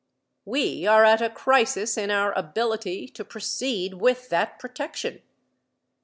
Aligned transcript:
We 0.45 0.87
are 0.87 1.05
at 1.05 1.21
a 1.21 1.29
crisis 1.29 1.95
in 1.95 2.09
our 2.09 2.33
ability 2.35 3.07
to 3.09 3.23
proceed 3.23 3.93
with 4.01 4.29
that 4.29 4.57
protection. 4.57 5.21